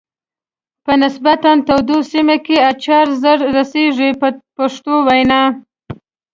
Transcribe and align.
په 0.85 0.93
نسبتا 1.03 1.51
تودو 1.67 1.97
سیمو 2.11 2.37
کې 2.45 2.55
اچار 2.71 3.07
زر 3.21 3.39
رسیږي 3.55 4.11
په 4.21 4.27
پښتو 4.57 4.93
وینا. 5.07 5.41